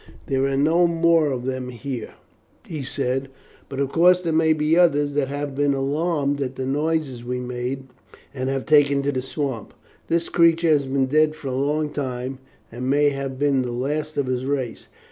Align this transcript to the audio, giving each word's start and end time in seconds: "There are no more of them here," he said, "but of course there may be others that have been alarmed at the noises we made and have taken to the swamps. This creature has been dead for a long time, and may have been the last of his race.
"There 0.25 0.45
are 0.47 0.57
no 0.57 0.87
more 0.87 1.29
of 1.31 1.45
them 1.45 1.69
here," 1.69 2.13
he 2.65 2.81
said, 2.81 3.29
"but 3.69 3.79
of 3.79 3.89
course 3.91 4.19
there 4.23 4.33
may 4.33 4.51
be 4.51 4.75
others 4.75 5.13
that 5.13 5.27
have 5.27 5.53
been 5.53 5.75
alarmed 5.75 6.41
at 6.41 6.55
the 6.55 6.65
noises 6.65 7.23
we 7.23 7.39
made 7.39 7.83
and 8.33 8.49
have 8.49 8.65
taken 8.65 9.03
to 9.03 9.11
the 9.11 9.21
swamps. 9.21 9.75
This 10.07 10.27
creature 10.27 10.69
has 10.69 10.87
been 10.87 11.05
dead 11.05 11.35
for 11.35 11.49
a 11.49 11.55
long 11.55 11.91
time, 11.91 12.39
and 12.71 12.89
may 12.89 13.09
have 13.09 13.37
been 13.37 13.61
the 13.61 13.71
last 13.71 14.17
of 14.17 14.25
his 14.25 14.43
race. 14.43 14.87